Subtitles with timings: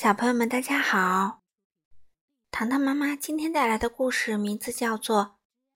[0.00, 1.42] 小朋友们，大家好！
[2.52, 5.24] 糖糖妈妈今天带来的故事名字叫做《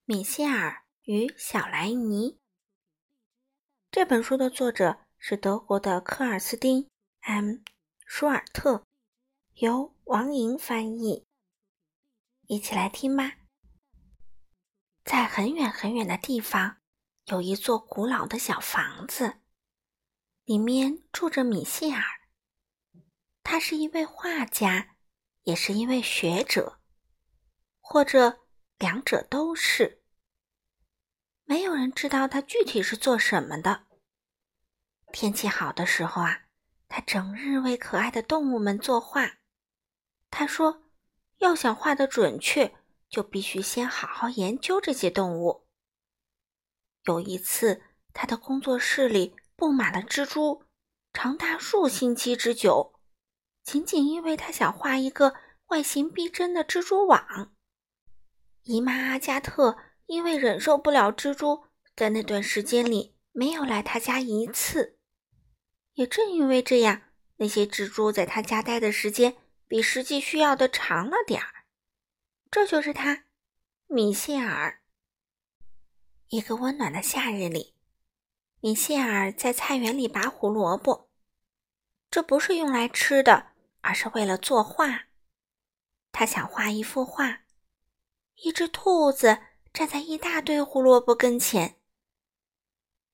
[0.04, 2.30] 米歇尔与小莱尼》。
[3.90, 6.88] 这本书的作者是德国的科尔斯丁
[7.22, 7.62] ·M·
[8.06, 8.86] 舒尔特，
[9.54, 11.26] 由王莹翻译。
[12.46, 13.32] 一起来听吧。
[15.04, 16.76] 在很远很远的地方，
[17.24, 19.40] 有一座古老的小房子，
[20.44, 22.21] 里面住着米歇尔。
[23.42, 24.96] 他是一位画家，
[25.42, 26.78] 也是一位学者，
[27.80, 28.40] 或者
[28.78, 30.02] 两者都是。
[31.44, 33.86] 没有人知道他具体是做什么的。
[35.12, 36.44] 天气好的时候啊，
[36.88, 39.38] 他整日为可爱的动物们作画。
[40.30, 40.84] 他说
[41.38, 42.74] ：“要想画的准确，
[43.10, 45.66] 就必须先好好研究这些动物。”
[47.04, 47.82] 有一次，
[48.14, 50.64] 他的工作室里布满了蜘蛛，
[51.12, 53.00] 长达数星期之久。
[53.64, 55.34] 仅仅因为他想画一个
[55.68, 57.54] 外形逼真的蜘蛛网。
[58.62, 61.64] 姨妈阿加特因为忍受不了蜘蛛，
[61.96, 64.98] 在那段时间里没有来他家一次。
[65.94, 67.02] 也正因为这样，
[67.36, 71.66] 那些蜘蛛在他家待的时间比实际需要的长了点儿。
[72.50, 73.24] 这就是他，
[73.86, 74.80] 米歇尔。
[76.28, 77.74] 一个温暖的夏日里，
[78.60, 81.10] 米歇尔在菜园里拔胡萝卜。
[82.10, 83.51] 这不是用来吃的。
[83.82, 85.02] 而是为了作画，
[86.10, 87.42] 他想画一幅画：
[88.36, 89.38] 一只兔子
[89.72, 91.78] 站在一大堆胡萝卜跟前。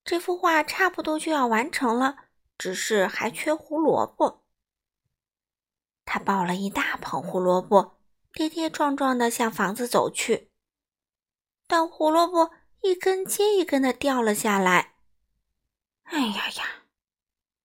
[0.03, 2.15] 这幅画差不多就要完成了，
[2.57, 4.45] 只是还缺胡萝卜。
[6.05, 7.99] 他抱了一大捧胡萝卜，
[8.33, 10.49] 跌跌撞撞地向房子走去，
[11.67, 14.95] 但胡萝卜一根接一根地掉了下来。
[16.03, 16.85] 哎呀呀！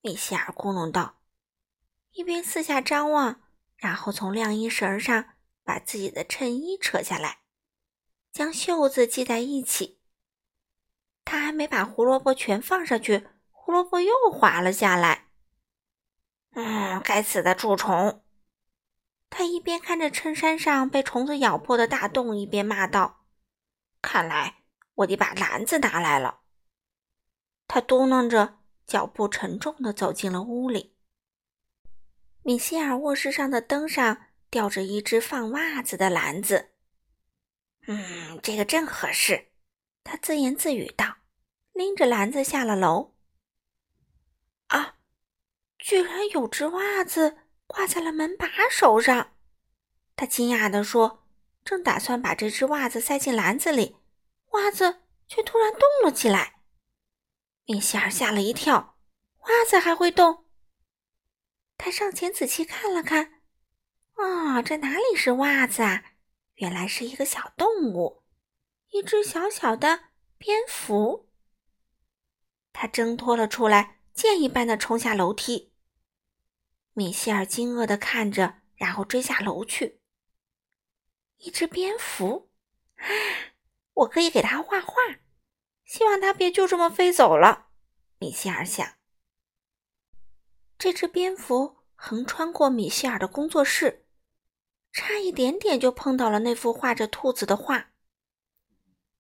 [0.03, 1.15] 米歇尔咕哝道。
[2.15, 3.43] 一边四下张望，
[3.77, 5.35] 然后从晾衣绳上
[5.65, 7.41] 把自己的衬衣扯下来，
[8.33, 10.01] 将袖子系在一起。
[11.25, 15.31] 他还没把胡萝卜全放上去，胡萝卜又滑了下来。
[16.53, 18.23] 嗯，该死的蛀虫！
[19.29, 23.25] 他一边看着衬衫上被虫子咬破的大洞，一边骂道
[24.01, 24.63] ：“看来
[24.95, 26.43] 我得把篮子拿来了。”
[27.67, 30.94] 他嘟囔着，脚步沉重地走进了屋里。
[32.47, 36.73] 米歇尔卧室上的灯上吊着一只放袜子的篮子。
[37.87, 39.53] 嗯，这个正合适，
[40.03, 41.17] 他自言自语道，
[41.73, 43.15] 拎着篮子下了楼。
[44.67, 44.97] 啊，
[45.79, 49.33] 居然有只袜子挂在了门把手上！
[50.15, 51.27] 他惊讶地说，
[51.65, 53.97] 正打算把这只袜子塞进篮子里，
[54.51, 56.61] 袜子却突然动了起来。
[57.65, 58.99] 米歇尔吓了一跳，
[59.41, 60.44] 袜子还会动？
[61.85, 63.43] 他上前仔细看了看，
[64.15, 66.03] 啊，这哪里是袜子啊？
[66.55, 68.23] 原来是一个小动物，
[68.89, 70.05] 一只小小的
[70.39, 71.29] 蝙蝠。
[72.73, 75.75] 他挣脱了出来，箭一般的冲下楼梯。
[76.95, 80.01] 米歇尔惊愕的看着，然后追下楼去。
[81.37, 82.51] 一只蝙蝠，
[82.97, 83.05] 啊，
[83.93, 84.95] 我可以给它画画，
[85.85, 87.67] 希望它别就这么飞走了。
[88.17, 88.95] 米歇尔想。
[90.79, 94.05] 这只蝙蝠横穿过米歇尔的工作室，
[94.93, 97.93] 差一点点就碰到了那幅画着兔子的画。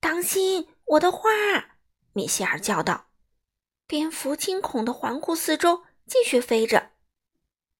[0.00, 1.31] 当心，我的画！
[2.12, 3.06] 米歇尔叫道。
[3.87, 6.91] 蝙蝠惊恐地环顾四周，继续飞着。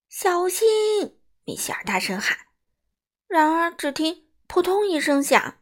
[0.09, 1.19] 小心！
[1.45, 2.39] 米歇尔大声喊。
[3.27, 5.59] 然而，只听“扑通”一声响，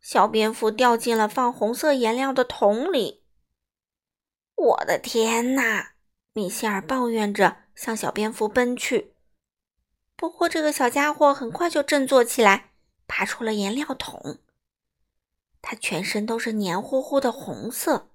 [0.00, 3.22] 小蝙蝠掉进了放红色颜料的桶里。
[4.54, 5.94] 我的天哪！
[6.34, 9.12] 米歇尔抱怨着向小蝙蝠奔去，
[10.16, 12.70] 不过这个小家伙很快就振作起来，
[13.06, 14.38] 爬出了颜料桶。
[15.60, 18.08] 他全身都是黏糊糊的红色。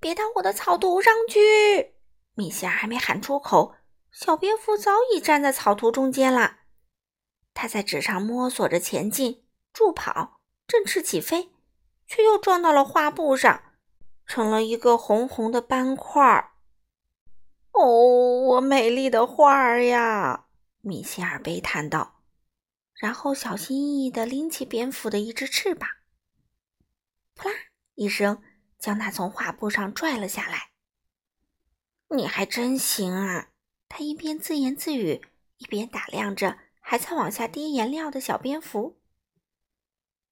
[0.00, 1.94] 别到我的草图上去！
[2.34, 3.74] 米歇尔还没喊出口，
[4.10, 6.60] 小蝙蝠早已站在草图中间了。
[7.52, 9.44] 他在纸上摸索着前进、
[9.74, 11.50] 助跑、振翅起飞，
[12.06, 13.62] 却又撞到了画布上，
[14.26, 16.52] 成了一个红红的斑块儿。
[17.78, 20.46] 哦，我美丽的画儿呀！
[20.80, 22.22] 米歇尔悲叹道，
[22.94, 25.88] 然后小心翼翼地拎起蝙蝠的一只翅膀，
[27.34, 27.54] 扑啦
[27.94, 28.42] 一声
[28.78, 30.70] 将它从画布上拽了下来。
[32.08, 33.48] 你还真行啊！
[33.88, 35.20] 他一边自言自语，
[35.58, 38.98] 一边打量着还在往下滴颜料的小蝙蝠。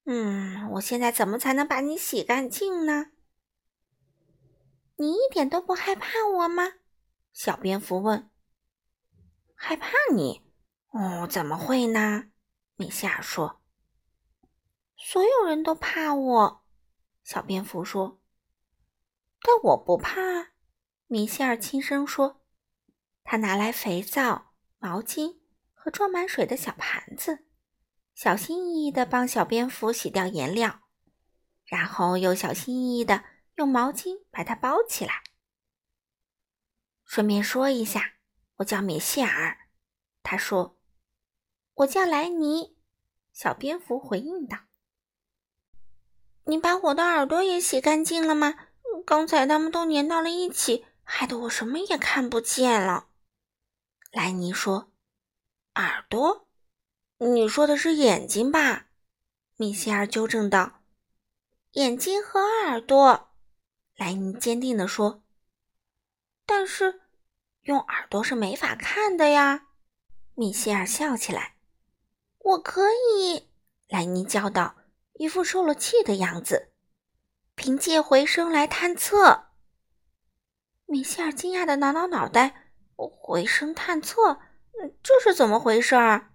[0.07, 3.11] 嗯，我现在怎么才能把你洗干净呢？
[4.97, 6.75] 你一点都不害怕我吗？
[7.35, 8.31] 小蝙蝠问
[9.57, 10.41] ：“害怕你？
[10.91, 12.31] 哦，怎么会呢？
[12.77, 13.61] 米歇尔说。
[14.97, 16.65] 所有人都怕我，
[17.25, 18.21] 小蝙蝠说。
[19.41, 20.53] 但我不怕，
[21.09, 22.41] 米歇尔轻声说。
[23.25, 25.41] 他拿来肥皂、毛巾
[25.73, 27.47] 和装满水的小盘子，
[28.15, 30.83] 小心翼翼地帮小蝙蝠洗掉颜料，
[31.65, 33.25] 然后又小心翼翼地
[33.57, 35.25] 用毛巾把它包起来。
[37.15, 38.15] 顺便说一下，
[38.57, 39.69] 我叫米歇尔。
[40.25, 40.77] 他说
[41.75, 42.77] ：“我叫莱尼。”
[43.33, 44.59] 小蝙蝠回应道
[46.47, 48.57] ：“你把我的耳朵也洗干净了吗？
[49.07, 53.07] 刚才它们都粘到了一起，害得我什么也看不见了。”
[54.11, 54.91] 莱尼说
[55.77, 56.49] ：“耳朵？
[57.19, 58.89] 你说的是眼睛吧？”
[59.55, 60.83] 米歇尔纠正道
[61.75, 63.31] ：“眼睛和耳朵。”
[63.95, 65.23] 莱尼坚定地说
[66.45, 67.03] ：“但是
[67.65, 69.67] 用耳朵是没法看的呀。”
[70.35, 71.57] 米歇尔笑起来
[72.39, 73.51] ：“我可以。”
[73.89, 74.77] 莱尼叫道，
[75.15, 76.73] 一副受了气的样子。
[77.55, 79.49] “凭借回声来探测。”
[80.87, 82.63] 米歇尔惊讶地挠挠脑袋。
[82.97, 84.39] 回声探测，
[85.03, 86.33] 这是怎么回事儿？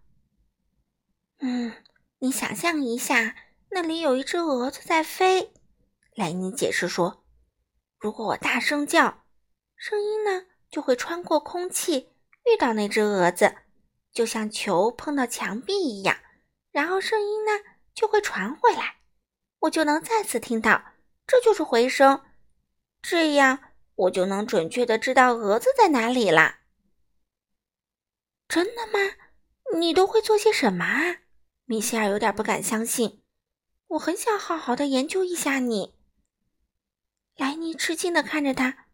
[1.37, 1.71] 嗯，
[2.17, 3.35] 你想象一下，
[3.69, 5.53] 那里有一只蛾子在飞。
[6.15, 7.23] 莱尼解释说
[7.97, 9.23] ：“如果我大声叫，
[9.77, 12.09] 声音呢就会穿过空气，
[12.45, 13.55] 遇到那只蛾子，
[14.11, 16.17] 就像球碰到墙壁一样，
[16.71, 17.51] 然后声音呢
[17.93, 18.97] 就会传回来，
[19.59, 20.83] 我就能再次听到。
[21.25, 22.23] 这就是回声，
[23.01, 23.59] 这样。”
[23.99, 26.59] 我就能准确的知道蛾子在哪里了。
[28.47, 29.15] 真的吗？
[29.77, 31.17] 你都会做些什么啊？
[31.65, 33.21] 米歇尔有点不敢相信。
[33.87, 35.95] 我很想好好的研究一下你。
[37.35, 38.87] 莱尼吃惊的看着他。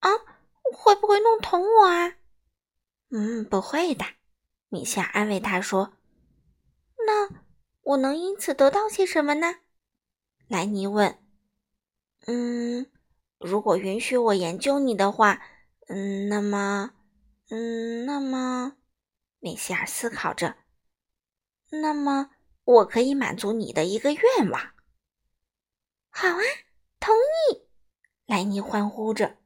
[0.00, 0.10] 啊，
[0.72, 2.16] 会不会弄疼我啊？
[3.10, 4.04] 嗯，不会的。
[4.68, 5.92] 米歇尔安慰他说。
[7.06, 7.28] 那
[7.82, 9.56] 我能因此得到些什么呢？
[10.48, 11.18] 莱尼问。
[12.26, 12.86] 嗯。
[13.38, 15.42] 如果允许我研究你的话，
[15.88, 16.92] 嗯，那么，
[17.50, 18.76] 嗯，那么，
[19.40, 20.54] 米歇尔思考着，
[21.70, 22.30] 那么
[22.62, 24.60] 我可以满足你的一个愿望。
[26.08, 26.42] 好啊，
[27.00, 27.66] 同意！
[28.26, 29.38] 莱尼欢呼着。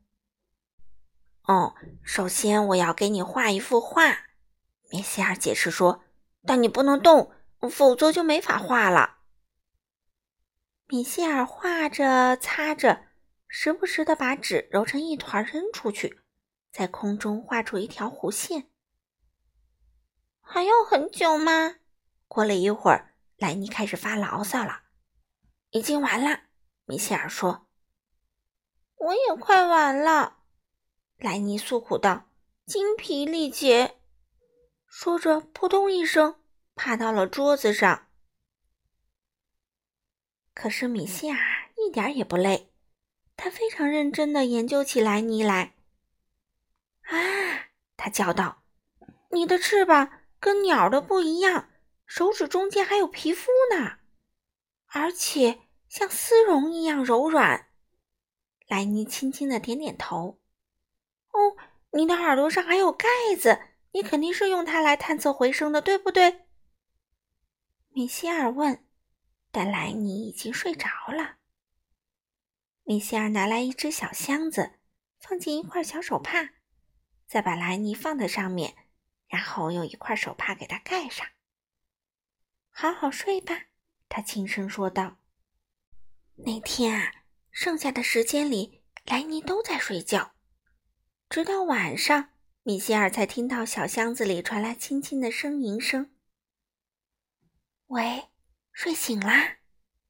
[1.46, 4.26] 哦，首先我要给你画一幅画，
[4.90, 6.02] 米歇尔解释说，
[6.44, 7.32] 但你不能动，
[7.70, 9.18] 否则就没法画了。
[10.88, 13.06] 米歇尔画着，擦着。
[13.48, 16.20] 时不时的把纸揉成一团扔出去，
[16.72, 18.68] 在空中画出一条弧线。
[20.40, 21.76] 还要很久吗？
[22.26, 24.82] 过了一会儿，莱尼开始发牢骚了。
[25.70, 26.40] 已经完了，
[26.84, 27.68] 米歇尔说。
[28.96, 30.38] 我也快完了，
[31.18, 32.28] 莱尼诉苦道，
[32.66, 33.96] 精疲力竭。
[34.86, 36.36] 说着，扑通一声，
[36.74, 38.08] 趴到了桌子上。
[40.54, 42.70] 可是米歇尔一点也不累。
[43.36, 45.74] 他非常认真的研究起莱尼来。
[47.02, 47.68] 啊！
[47.96, 48.62] 他叫道
[49.32, 51.70] ：“你的翅膀跟鸟的不一样，
[52.06, 53.98] 手指中间还有皮肤呢，
[54.86, 57.68] 而且像丝绒一样柔软。”
[58.68, 60.38] 莱尼轻轻的点点头。
[61.36, 61.56] “哦，
[61.92, 63.06] 你的耳朵上还有盖
[63.38, 63.60] 子，
[63.92, 66.46] 你肯定是用它来探测回声的，对不对？”
[67.92, 68.82] 米歇尔问。
[69.52, 71.36] 但莱尼已经睡着了。
[72.82, 74.72] 米歇尔拿来一只小箱子，
[75.18, 76.50] 放进一块小手帕，
[77.26, 78.76] 再把莱尼放在上面，
[79.28, 81.26] 然后用一块手帕给它盖上。
[82.68, 83.68] 好好睡吧，
[84.10, 85.16] 他轻声说道。
[86.34, 87.14] 那天啊，
[87.50, 90.34] 剩下的时间里，莱尼都在睡觉，
[91.28, 92.30] 直到晚上，
[92.62, 96.10] 米歇尔才听到小箱子里传来轻轻的呻吟声。
[97.88, 98.28] “喂，
[98.72, 99.58] 睡醒啦？”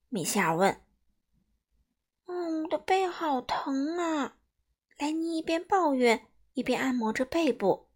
[0.08, 0.82] 米歇尔问。
[2.26, 4.37] 嗯我的背好疼啊！
[4.99, 7.88] 莱尼一边抱怨，一边按摩着背部。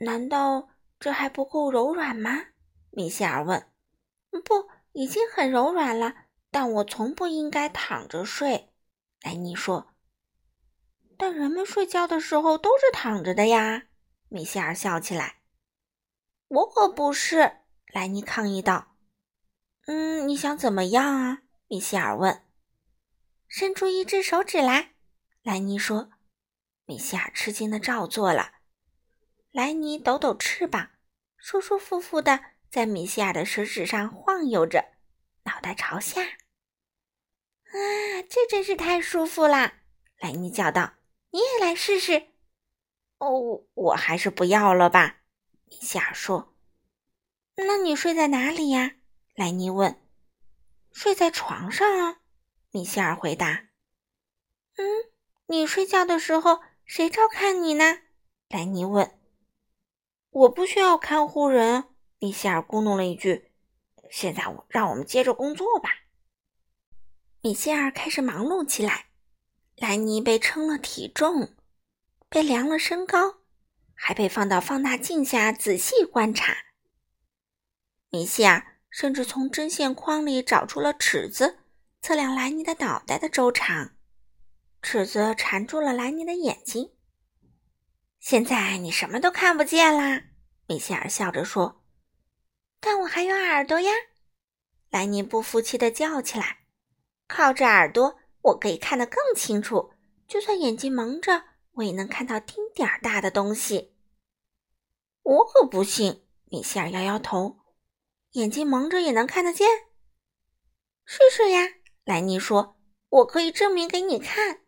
[0.00, 0.68] 难道
[1.00, 2.48] 这还不够柔软吗？
[2.90, 3.70] 米歇尔问。
[4.30, 6.26] 不，已经很柔软了。
[6.50, 8.72] 但我从不应该躺着睡，
[9.22, 9.93] 莱尼说。
[11.16, 13.84] 但人们睡觉的时候都是躺着的呀！
[14.28, 15.36] 米歇尔笑起来。
[16.48, 17.58] 我可不是，
[17.92, 18.96] 莱尼抗议道。
[19.86, 21.42] 嗯，你想怎么样啊？
[21.68, 22.42] 米歇尔问。
[23.48, 24.94] 伸出一只手指来，
[25.42, 26.10] 莱尼说。
[26.86, 28.52] 米歇尔吃惊的照做了。
[29.50, 30.90] 莱尼抖抖翅膀，
[31.36, 32.40] 舒舒服服的
[32.70, 34.84] 在米歇尔的手指上晃悠着，
[35.44, 36.22] 脑袋朝下。
[36.22, 37.74] 啊，
[38.28, 39.82] 这真是太舒服啦！
[40.18, 40.94] 莱尼叫道
[41.34, 42.28] ：“你也来试试。”
[43.18, 45.16] 哦，我还是不要了吧。
[45.64, 46.54] 米歇尔说。
[47.56, 48.92] “那你睡在哪里呀？”
[49.34, 50.00] 莱尼问。
[50.94, 52.20] “睡在床上啊。”
[52.70, 53.66] 米歇尔回答。
[54.78, 54.84] “嗯，
[55.46, 57.98] 你睡觉的时候谁照看你呢？”
[58.48, 59.18] 莱尼问。
[60.30, 63.50] “我不需要看护人。”米歇尔咕哝了一句。
[64.08, 65.90] “现在我让我们接着工作吧。”
[67.42, 69.06] 米歇尔开始忙碌起来。
[69.76, 71.54] 莱尼被称了体重，
[72.28, 73.40] 被量了身高，
[73.94, 76.56] 还被放到放大镜下仔细观察。
[78.10, 81.58] 米歇尔甚至从针线筐里找出了尺子。
[82.00, 83.96] 测量莱尼的脑袋的周长，
[84.82, 86.92] 尺子缠住了莱尼的眼睛。
[88.20, 90.24] 现在你什么都看不见啦，
[90.66, 91.82] 米歇尔笑着说。
[92.78, 93.90] 但我还有耳朵呀，
[94.90, 96.58] 莱尼不服气地叫起来。
[97.26, 99.92] 靠着耳朵，我可以看得更清楚，
[100.28, 103.94] 就算眼睛蒙着，我也能看到丁点儿大的东西。
[105.22, 107.58] 我可不信，米歇尔摇摇头。
[108.32, 109.66] 眼睛蒙着也能看得见？
[111.04, 111.60] 试试呀。
[112.04, 112.76] 莱尼说
[113.08, 114.60] ：“我可以证明给你看。”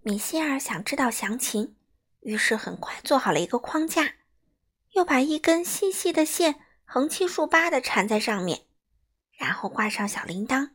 [0.00, 1.76] 米歇尔想知道详情，
[2.20, 4.14] 于是很快做好了一个框架，
[4.92, 8.64] 又把一根细细的线横七竖八的缠在上面，
[9.36, 10.70] 然后挂上小铃铛，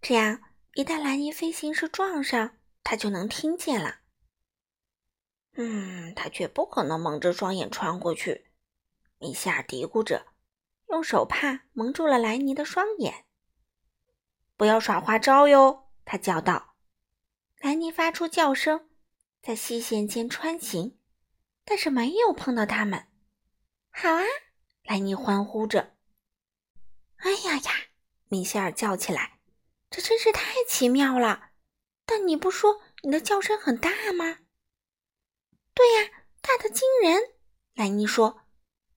[0.00, 0.42] 这样
[0.74, 4.00] 一旦莱尼飞行时撞上，他就能听见了。
[5.54, 8.50] 嗯，他却不可能蒙着双眼穿过去。
[9.18, 10.26] 米歇尔嘀咕着，
[10.88, 13.24] 用手帕蒙住了莱尼的双眼。
[14.56, 15.88] 不要耍花招哟！
[16.04, 16.76] 他叫道。
[17.58, 18.88] 莱尼发出叫声，
[19.42, 20.98] 在细线间穿行，
[21.64, 23.08] 但是没有碰到他们。
[23.90, 24.22] 好啊！
[24.84, 25.96] 莱尼欢呼着。
[27.16, 27.72] 哎呀呀！
[28.28, 29.37] 米歇尔叫起来
[29.90, 31.50] ：“这真是太奇妙了！
[32.04, 34.38] 但你不说你的叫声很大吗
[35.74, 36.08] ？”“对呀，
[36.40, 37.34] 大的惊人。”
[37.74, 38.40] 莱尼说。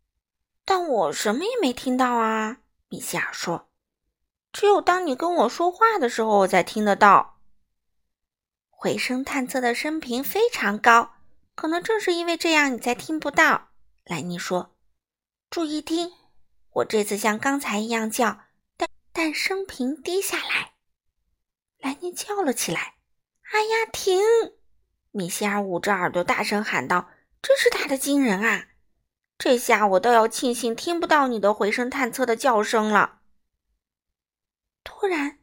[0.66, 2.58] “但我什么也没听到啊！”
[2.90, 3.70] 米歇尔说。
[4.54, 7.40] 只有当你跟我说话的时候，我才听得到。
[8.70, 11.14] 回声探测的声频非常高，
[11.56, 13.70] 可能正是因为这样，你才听不到。
[14.04, 14.76] 莱尼说
[15.50, 16.12] ：“注意听，
[16.72, 18.42] 我这次像刚才一样叫，
[18.76, 20.71] 但但声频低下来。”
[22.14, 22.96] 叫了起来
[23.52, 24.20] ：“哎呀，停！”
[25.12, 27.10] 米歇尔捂着耳朵大声喊道
[27.42, 28.68] ：“真是大的惊人啊！
[29.38, 33.22] 这下我倒要庆幸听不到你的回声探测的叫声了。”
[34.84, 35.40] 突然，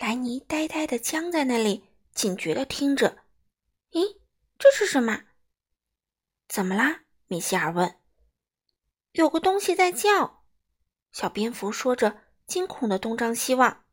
[0.00, 3.24] 莱尼呆呆地僵在那里，警觉地听着。
[3.92, 4.18] 咦，
[4.58, 5.22] 这是什么？
[6.48, 7.02] 怎么啦？
[7.26, 7.96] 米歇尔问。
[9.12, 10.42] 有个东西在叫。
[11.12, 13.84] 小蝙蝠说着，惊恐地东张西望。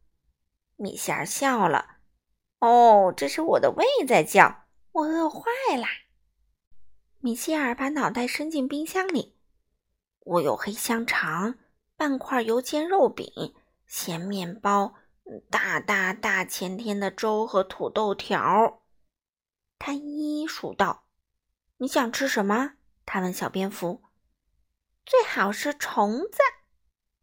[0.76, 1.99] 米歇尔笑了。
[2.60, 5.42] 哦，这是我的胃在叫，我饿坏
[5.78, 5.88] 啦。
[7.20, 9.38] 米歇尔把脑袋伸进冰箱里。
[10.20, 11.56] 我有黑香肠，
[11.96, 13.56] 半块油煎肉饼。
[13.88, 14.94] 咸面包，
[15.50, 18.84] 大大大前天的粥和土豆条。
[19.80, 21.06] 他一一数道
[21.78, 22.74] ：“你想吃什么？”
[23.06, 24.04] 他问小蝙蝠。
[25.06, 26.38] “最好是虫子。”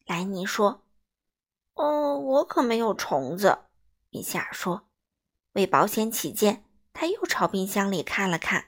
[0.07, 0.85] 莱尼说。
[1.75, 3.59] “哦，我可没有虫子。”
[4.11, 4.89] 米歇尔说。
[5.57, 8.67] 为保险起见，他又朝冰箱里看了看。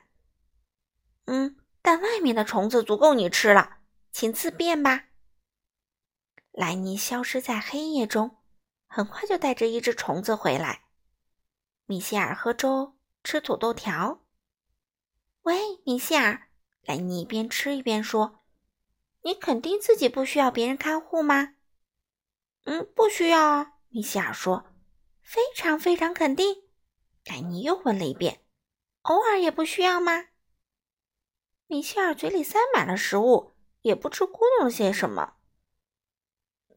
[1.26, 3.80] “嗯，但外面的虫子足够你吃了，
[4.11, 5.04] 请自便吧。”
[6.50, 8.38] 莱尼消失在黑夜中，
[8.87, 10.85] 很快就带着一只虫子回来。
[11.85, 14.25] 米歇尔喝粥，吃土豆条。
[15.42, 16.49] 喂，米歇尔，
[16.83, 18.40] 莱尼一边吃一边说
[19.25, 21.54] ：“你肯定自己不需要别人看护吗
[22.64, 24.64] ？”“嗯，不需要啊。”米歇尔说。
[25.23, 26.62] “非常非常肯定。”
[27.28, 28.40] 莱尼又问了一遍。
[29.02, 30.25] “偶尔也不需要吗？”
[31.68, 35.35] 米歇尔嘴里塞满了食物，也不知咕哝些什么。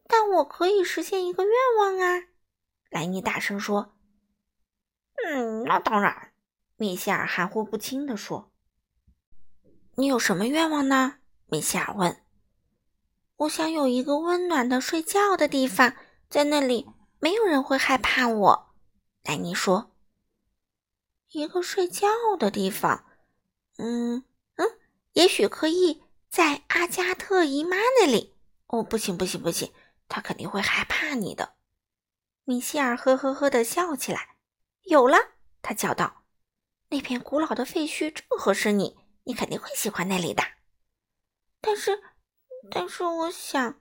[0.07, 2.27] 但我可以实现一个愿望啊！
[2.89, 3.95] 莱尼大声说。
[5.25, 6.33] “嗯，那当然。”
[6.75, 8.51] 米歇尔含糊不清地说。
[9.95, 12.21] “你有什么愿望呢？”米歇尔问。
[13.37, 15.95] “我想有一个温暖的睡觉的地方，
[16.29, 16.89] 在那里
[17.19, 18.73] 没有人会害怕我。”
[19.23, 19.90] 莱尼说。
[21.31, 22.07] “一个睡觉
[22.37, 23.05] 的地方？
[23.77, 24.79] 嗯嗯，
[25.13, 28.35] 也许可以在阿加特姨妈那里。
[28.67, 29.71] 哦，不行不行不行！”
[30.09, 31.53] 她肯定会害怕你的，
[32.43, 34.35] 米歇尔呵呵呵的笑起来。
[34.83, 35.17] 有了，
[35.61, 36.23] 他叫道
[36.89, 40.43] ：“那片古老的废墟正合适你，你肯定会喜欢那里的。”
[41.61, 42.01] 但是，
[42.69, 43.79] 但是我想，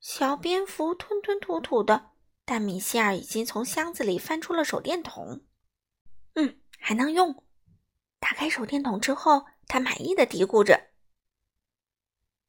[0.00, 2.12] 小蝙蝠吞吞吐吐的，
[2.46, 5.42] 但米歇尔已经从箱子里翻出了手电筒。
[6.82, 7.44] 还能用。
[8.18, 10.88] 打开手电筒之后，他满意的嘀咕着：“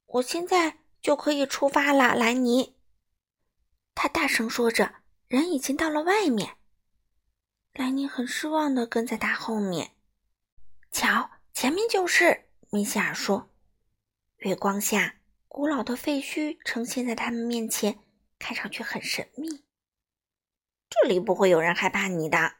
[0.06, 2.76] 我现在就可以出发了，莱尼。”
[3.94, 4.96] 他大声说着，
[5.28, 6.56] 人已经到了外面。
[7.72, 9.92] 莱尼很失望的跟在他后面。
[10.90, 13.50] 瞧，前面就是，米歇尔说。
[14.38, 15.16] 月光下，
[15.48, 18.00] 古老的废墟呈现在他们面前，
[18.38, 19.64] 看上去很神秘。
[20.90, 22.56] 这里不会有人害怕你的，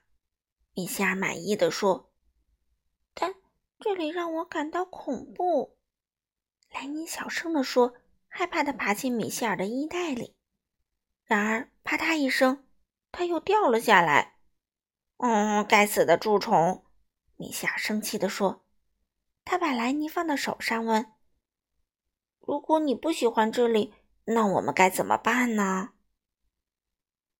[0.74, 2.10] 米歇尔满意的说。
[3.14, 3.34] 但
[3.78, 5.76] 这里让我感到恐怖，
[6.70, 7.94] 莱尼小声的说，
[8.28, 10.34] 害怕的爬进米歇尔的衣袋里。
[11.24, 12.66] 然而，啪嗒一声，
[13.12, 14.36] 他又掉了下来。
[15.18, 16.84] 嗯，该死的蛀虫！
[17.36, 18.64] 米歇尔生气的说。
[19.44, 21.12] 他把莱尼放到手上，问。
[22.40, 25.90] 如果你不喜欢这里，那我们该怎么办呢？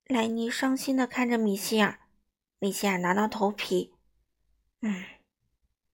[0.05, 2.04] 莱尼伤心的看着米歇尔，
[2.65, 3.93] 米歇尔挠挠头皮，
[4.81, 5.05] 嗯，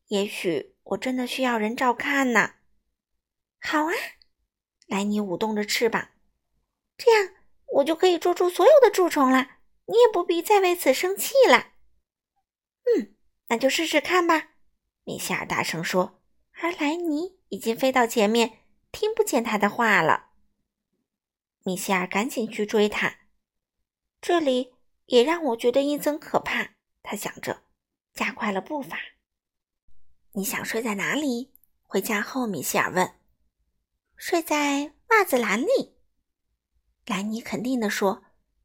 [0.06, 2.54] 也许我真的需要人照看呢。
[3.60, 3.92] 好啊，
[4.86, 6.10] 莱尼舞动着翅膀，
[6.96, 7.34] 这样
[7.72, 11.72] 我就可以捉住所有的蛀虫了，你也不必再为此生气了。
[12.84, 13.16] 嗯，
[13.48, 14.50] 那就试试看吧，
[15.02, 16.22] 米歇尔大声说，
[16.52, 18.58] 而莱尼已经飞到前面。
[18.92, 20.28] 听不见他的话了，
[21.64, 23.16] 米歇尔赶紧去追他。
[24.20, 24.76] 这里
[25.10, 26.70] 也让我觉得阴森可怕。
[27.02, 27.64] 他想着，
[28.14, 28.96] 加快了步伐。
[30.32, 31.52] 你想睡在哪里？
[31.82, 33.16] 回家后，米歇尔问。
[34.16, 35.96] 睡在袜子篮里，
[37.06, 38.22] 兰尼肯定地说。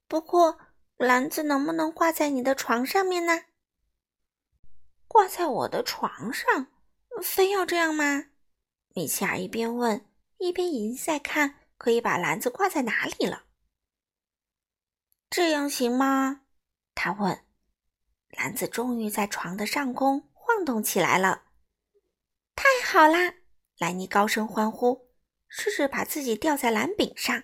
[0.08, 0.60] 不过，
[0.98, 3.46] 篮子能不能挂在你的床上面呢？
[5.08, 6.68] 挂在我的床上？
[7.24, 8.26] 非要这样吗？
[8.94, 10.06] 米歇尔一边问。
[10.38, 13.45] 一边已经在看可以把篮子挂在哪里了，
[15.30, 16.42] 这样行吗？
[16.94, 17.42] 他问。
[18.30, 21.44] 篮子终于在床的上空晃动起来了，
[22.54, 23.36] 太好啦！
[23.78, 25.10] 莱尼高声欢呼，
[25.48, 27.44] 试着把自己吊在篮柄上。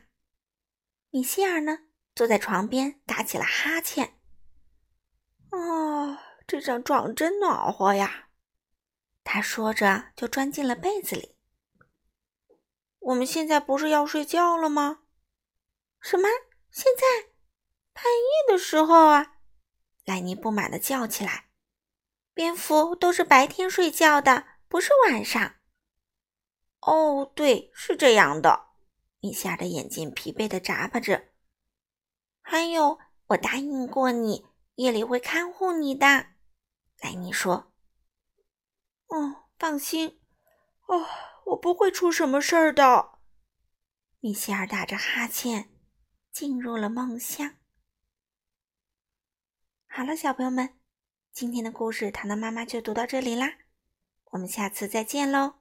[1.10, 1.80] 米歇尔呢，
[2.14, 4.18] 坐在床边打起了哈欠。
[5.52, 8.28] 啊，这张床真暖和呀！
[9.24, 11.38] 他说着就钻进了被子里。
[13.00, 15.04] 我们现在不是要睡觉了吗？
[16.02, 16.28] 什么？
[16.70, 17.31] 现在
[17.94, 19.38] 半夜的时候啊！
[20.06, 21.50] 莱尼不满的叫起来
[22.34, 25.56] ：“蝙蝠都是白天睡觉的，不是晚上。”
[26.82, 28.70] 哦，对，是这样的。
[29.20, 31.30] 米歇尔的眼睛疲惫的眨巴着。
[32.42, 36.08] 还有，我答应过你，夜里会看护你的。
[37.02, 37.72] 莱尼说
[39.08, 40.20] ：“哦，放心。”
[40.88, 41.06] 哦。
[41.52, 43.20] 我不会出什么事儿的。
[44.20, 45.70] 米歇尔打着哈欠，
[46.32, 47.56] 进入了梦乡。
[49.94, 50.70] 好了，小朋友们，
[51.34, 53.58] 今天的故事糖糖妈妈就读到这里啦，
[54.32, 55.61] 我们下次再见喽。